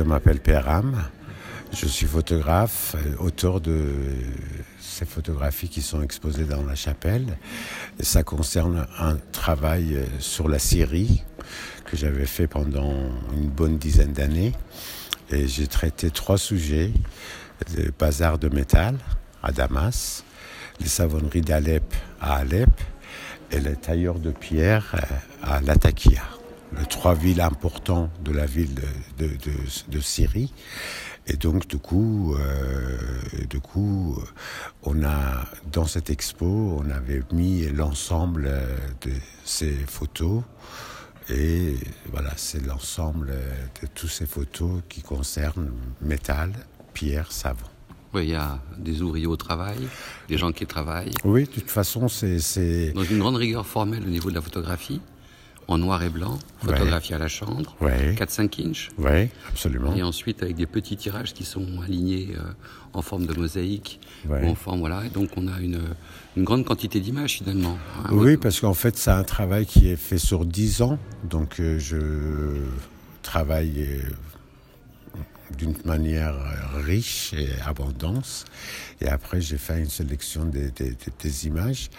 [0.00, 0.96] je m'appelle Peram.
[1.74, 3.92] Je suis photographe, auteur de
[4.80, 7.36] ces photographies qui sont exposées dans la chapelle.
[8.00, 11.22] Ça concerne un travail sur la Syrie
[11.84, 12.94] que j'avais fait pendant
[13.34, 14.54] une bonne dizaine d'années.
[15.30, 16.92] Et j'ai traité trois sujets.
[17.76, 18.96] Le bazar de métal
[19.42, 20.24] à Damas,
[20.80, 21.84] les savonneries d'Alep
[22.22, 22.70] à Alep
[23.52, 24.96] et les tailleurs de pierre
[25.42, 26.39] à Latakia
[26.78, 28.74] les trois villes importantes de la ville
[29.18, 29.30] de, de,
[29.88, 30.52] de, Syrie.
[31.26, 32.98] Et donc, du coup, euh,
[33.48, 34.22] du coup,
[34.82, 38.50] on a, dans cette expo, on avait mis l'ensemble
[39.02, 39.12] de
[39.44, 40.42] ces photos.
[41.28, 41.76] Et
[42.10, 43.32] voilà, c'est l'ensemble
[43.82, 46.52] de toutes ces photos qui concernent métal,
[46.92, 47.66] pierre, savon.
[48.12, 49.78] Oui, il y a des ouvriers au travail,
[50.28, 51.12] des gens qui travaillent.
[51.24, 52.92] Oui, de toute façon, c'est...
[52.92, 55.00] Dans une grande rigueur formelle au niveau de la photographie
[55.70, 58.88] en noir et blanc, photographié à la chambre, 4-5 inches.
[58.98, 59.94] Oui, absolument.
[59.94, 62.42] Et ensuite avec des petits tirages qui sont alignés euh,
[62.92, 65.04] en forme de mosaïque, en forme, voilà.
[65.06, 65.80] Et donc on a une,
[66.36, 67.78] une grande quantité d'images finalement.
[67.98, 68.08] Hein.
[68.10, 71.78] oui, parce qu'en fait c'est un travail qui est fait sur 10 ans, donc euh,
[71.78, 72.56] je
[73.22, 74.02] travaille euh,
[75.56, 76.34] d'une manière
[76.74, 78.44] riche et abondance.
[79.00, 81.90] Et après, j'ai fait une sélection des, images.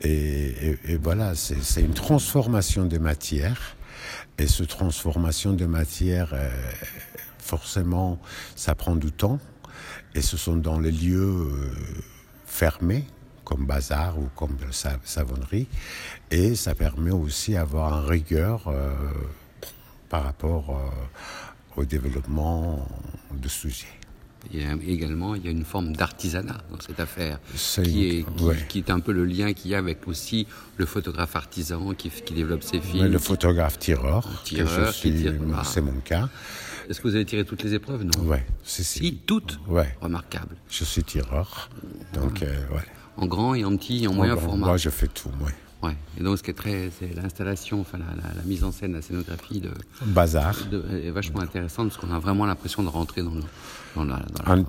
[0.00, 3.76] Et, voilà, c'est une transformation des matières.
[4.38, 6.50] Et cette transformation de matière, euh,
[7.38, 8.18] forcément,
[8.56, 9.38] ça prend du temps.
[10.14, 11.72] Et ce sont dans les lieux euh,
[12.46, 13.04] fermés,
[13.44, 14.56] comme bazar ou comme
[15.04, 15.68] savonnerie.
[16.30, 18.94] Et ça permet aussi d'avoir un rigueur euh,
[20.08, 20.78] par rapport
[21.76, 22.86] au développement
[23.34, 23.86] de ce sujet.
[24.52, 27.38] Il y a également il y a une forme d'artisanat dans cette affaire,
[27.84, 31.36] qui est, qui, est un peu le lien qu'il y a avec aussi le photographe
[31.36, 33.06] artisan qui, qui développe ses films.
[33.06, 36.28] le photographe tireur, tireur c'est mon cas.
[36.88, 38.24] Est-ce que vous avez tiré toutes les épreuves Non?
[38.24, 39.14] Ouais, c'est si.
[39.24, 39.60] toutes.
[39.68, 39.96] Ouais.
[40.00, 40.56] Remarquable.
[40.68, 41.70] Je suis tireur,
[42.12, 42.82] donc euh, ouais.
[43.16, 44.66] En grand et en petit, en, moyen format.
[44.66, 45.54] Moi, je fais tout, ouais.
[45.82, 45.96] Ouais.
[46.18, 49.60] Et donc, ce qui est très, c'est l'installation, enfin la, mise en scène, la scénographie
[49.60, 49.70] de
[50.06, 50.56] bazar
[50.92, 53.32] est vachement intéressante parce qu'on a vraiment l'impression de rentrer dans,
[53.96, 54.20] dans, la,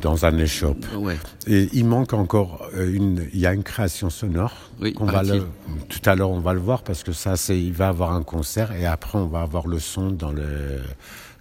[0.00, 0.86] dans, un, échoppe.
[0.96, 1.18] Ouais.
[1.46, 4.54] Et il manque encore euh, une, il y a une création sonore.
[4.80, 7.88] Oui, va tout à l'heure on va le voir parce que ça c'est, il va
[7.88, 10.80] avoir un concert et après on va avoir le son dans le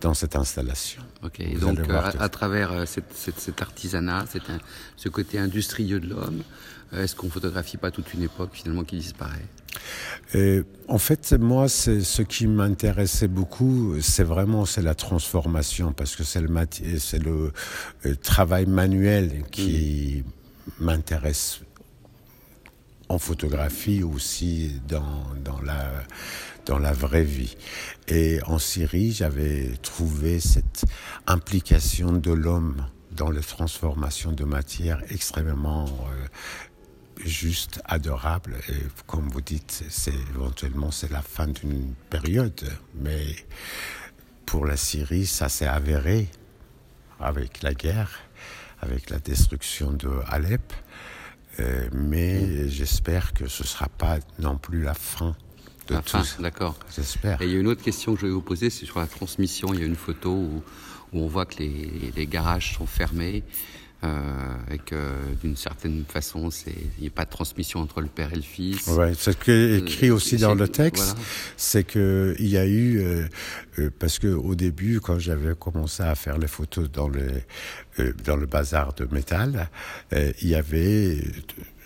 [0.00, 1.02] dans cette installation.
[1.22, 4.24] Ok, et donc euh, à, travers euh, cet artisanat,
[4.96, 6.42] ce côté industrieux de l'homme,
[6.92, 9.46] euh, est-ce qu'on photographie pas toute une époque finalement qui disparaît?
[10.88, 16.24] En fait, moi, c'est ce qui m'intéressait beaucoup, c'est vraiment c'est la transformation parce que
[16.24, 16.48] c'est le
[16.98, 17.52] c'est le,
[18.22, 20.24] travail manuel qui
[20.80, 20.84] mm.
[20.84, 21.60] m'intéresse
[23.08, 26.02] en photographie aussi dans, dans la
[26.66, 27.56] dans la vraie vie.
[28.08, 30.84] Et en Syrie, j'avais trouvé cette
[31.26, 36.26] implication de l'homme dans les transformations de matière extrêmement euh,
[37.24, 38.56] juste, adorable.
[38.68, 43.24] Et comme vous dites, c'est éventuellement c'est la fin d'une période, mais
[44.44, 46.28] pour la Syrie, ça s'est avéré
[47.18, 48.10] avec la guerre,
[48.80, 50.72] avec la destruction de Alep.
[51.58, 55.34] Euh, mais j'espère que ce ne sera pas non plus la fin
[55.86, 56.42] de.
[56.42, 56.78] D'accord.
[56.94, 57.40] J'espère.
[57.40, 59.06] Et il y a une autre question que je vais vous poser, c'est sur la
[59.06, 59.72] transmission.
[59.72, 60.62] Il y a une photo où,
[61.12, 63.44] où on voit que les, les garages sont fermés.
[64.04, 68.30] Euh, et que d'une certaine façon, il n'y a pas de transmission entre le père
[68.32, 68.86] et le fils.
[68.88, 71.16] Ouais, ce qui est écrit aussi dans le texte,
[71.56, 73.26] c'est qu'il y a eu, euh,
[73.78, 77.42] euh, parce que au début, quand j'avais commencé à faire les photos dans le,
[78.24, 79.70] dans le bazar de métal,
[80.12, 81.24] il y avait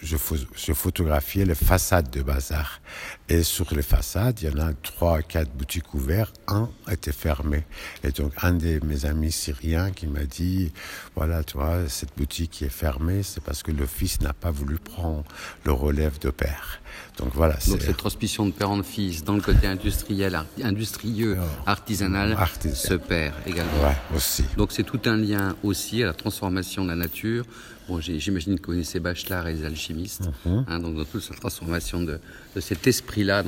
[0.03, 0.17] je,
[0.57, 2.81] je, photographiais les façades de bazar.
[3.29, 7.65] Et sur les façades, il y en a trois, quatre boutiques ouvertes, un était fermé.
[8.03, 10.73] Et donc, un de mes amis syriens qui m'a dit,
[11.15, 14.51] voilà, tu vois, cette boutique qui est fermée, c'est parce que le fils n'a pas
[14.51, 15.25] voulu prendre
[15.65, 16.81] le relève de père.
[17.19, 17.57] Donc voilà.
[17.69, 21.45] Donc cette transmission de père en fils dans le côté industriel, industrieux, oh.
[21.67, 22.37] artisanal,
[22.75, 23.83] se perd également.
[23.83, 24.45] Ouais, aussi.
[24.57, 27.45] Donc c'est tout un lien aussi à la transformation de la nature.
[27.91, 30.65] Bon, j'imagine que vous connaissez Bachelard et les alchimistes, mhm.
[30.69, 32.21] hein, donc dans toute cette transformation de,
[32.61, 33.43] cet esprit-là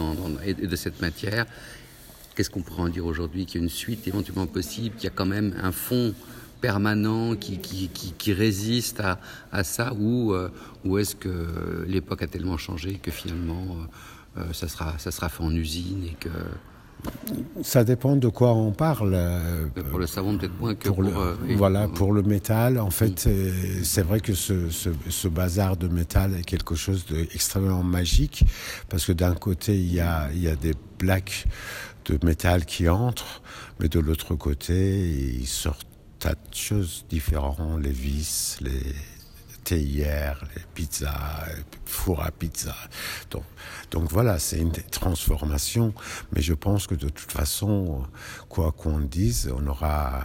[0.45, 1.47] et de cette matière.
[2.35, 5.07] Qu'est-ce qu'on pourrait en dire aujourd'hui Qu'il y a une suite éventuellement possible, qu'il y
[5.07, 6.13] a quand même un fond
[6.61, 9.21] permanent qui, qui, qui, résiste à,
[9.53, 10.49] à ça ou, euh,
[10.85, 13.77] ou est-ce que l'époque a tellement changé que finalement
[14.37, 16.31] euh, euh, ça, sera, ça sera fait en usine et que...
[17.63, 19.19] Ça dépend de quoi on parle.
[19.91, 21.11] Pour le savon, peut-être moins que pour, le,
[21.57, 23.29] voilà, pour le métal, en fait,
[23.83, 28.45] c'est vrai que ce, ce, ce, bazar de métal est quelque chose d'extrêmement magique,
[28.89, 31.47] parce que d'un côté, il y a, il y a des plaques
[32.05, 33.43] de métal qui entre,
[33.81, 35.09] mais de l'autre côté,
[35.41, 35.79] il sort
[36.19, 38.95] tas de choses différentes, les vis, les
[39.73, 42.75] théières, les pizzas, les fours à pizza.
[43.31, 43.45] Donc,
[43.91, 45.95] donc voilà, c'est une transformation,
[46.33, 48.05] mais je pense que de toute façon,
[48.51, 50.25] quoi qu'on dise, on aura,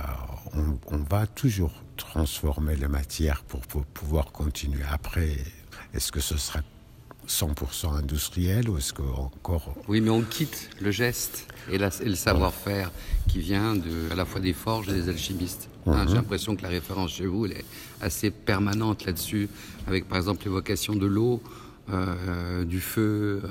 [0.53, 4.83] on, on va toujours transformer les matières pour, pour pouvoir continuer.
[4.91, 5.37] Après,
[5.93, 6.59] est-ce que ce sera
[7.27, 12.05] 100% industriel ou est-ce que encore Oui, mais on quitte le geste et, la, et
[12.09, 12.91] le savoir-faire
[13.27, 15.69] qui vient de, à la fois des forges et des alchimistes.
[15.85, 16.07] Hein, Mhm.
[16.09, 17.65] J'ai l'impression que la référence chez vous elle est
[18.01, 19.49] assez permanente là-dessus,
[19.87, 21.41] avec par exemple l'évocation de l'eau,
[21.89, 23.47] euh, du feu, euh,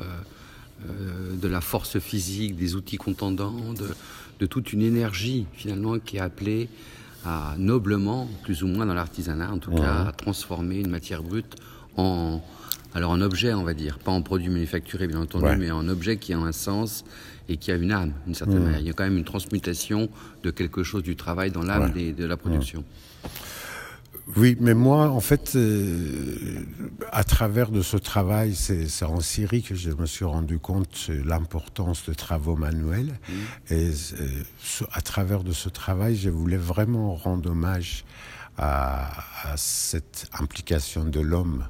[0.88, 3.88] euh, de la force physique, des outils contendants, de,
[4.40, 6.69] de toute une énergie finalement qui est appelée
[7.25, 11.56] à noblement, plus ou moins dans l'artisanat en tout cas, à transformer une matière brute
[11.96, 12.43] en
[12.96, 15.56] alors en objet, on va dire, pas en produit manufacturé bien entendu, Ouais.
[15.56, 17.04] mais en objet qui a un sens
[17.48, 18.81] et qui a une âme, d'une certaine manière.
[18.81, 20.08] Il y a quand même une transmutation
[20.43, 22.12] de quelque chose du travail dans l'âme Ouais.
[22.12, 22.84] de la production.
[24.37, 26.64] Oui, mais moi, en fait, euh,
[27.12, 31.22] à travers de ce travail, c'est en Syrie que je me suis rendu compte de
[31.22, 33.20] l'importance de travaux manuels.
[33.70, 33.90] Et
[34.20, 34.26] euh,
[34.92, 38.04] à travers de ce travail, je voulais vraiment rendre hommage
[38.58, 39.10] à,
[39.52, 41.64] à cette implication de l'homme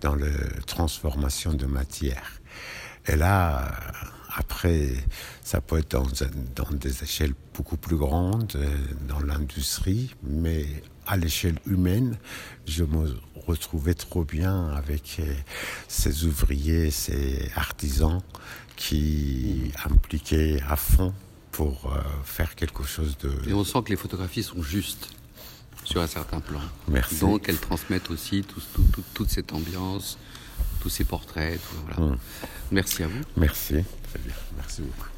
[0.00, 0.26] dans la
[0.66, 2.40] transformation de matière.
[3.06, 3.70] Et là,
[4.36, 4.90] après,
[5.42, 5.96] ça peut être
[6.54, 8.68] dans des échelles beaucoup plus grandes, euh,
[9.08, 10.66] dans l'industrie, mais
[11.06, 12.18] à l'échelle humaine,
[12.66, 13.16] je me
[13.46, 15.34] retrouvais trop bien avec euh,
[15.88, 18.20] ces ouvriers, ces artisans
[18.76, 21.14] qui impliquaient à fond
[21.52, 23.32] pour euh, faire quelque chose de...
[23.48, 25.08] Et on sent que les photographies sont justes
[25.86, 26.60] sur un certain plan.
[26.88, 27.20] Merci.
[27.20, 30.18] Donc elles transmettent aussi tout- tout- tout- toute cette ambiance,
[30.80, 31.58] tous ces portraits.
[31.60, 32.16] tout- voilà.
[32.70, 33.20] Merci à vous.
[33.36, 33.74] Merci.
[34.10, 34.34] Très bien.
[34.56, 35.08] Merci beaucoup.